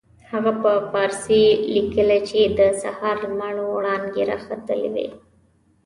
[0.31, 1.43] هغه په فارسي
[1.75, 5.07] لیکلي چې د سهار لمر وړانګې را ختلې وې.